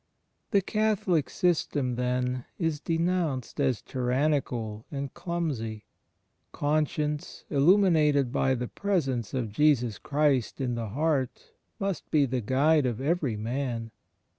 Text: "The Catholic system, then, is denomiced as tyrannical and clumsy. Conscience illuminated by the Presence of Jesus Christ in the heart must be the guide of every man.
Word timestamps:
"The 0.49 0.63
Catholic 0.63 1.29
system, 1.29 1.93
then, 1.93 2.45
is 2.57 2.79
denomiced 2.81 3.59
as 3.59 3.83
tyrannical 3.83 4.83
and 4.89 5.13
clumsy. 5.13 5.85
Conscience 6.51 7.45
illuminated 7.51 8.31
by 8.31 8.55
the 8.55 8.67
Presence 8.67 9.35
of 9.35 9.51
Jesus 9.51 9.99
Christ 9.99 10.59
in 10.59 10.73
the 10.73 10.89
heart 10.89 11.51
must 11.79 12.09
be 12.09 12.25
the 12.25 12.41
guide 12.41 12.87
of 12.87 12.99
every 12.99 13.37
man. 13.37 13.91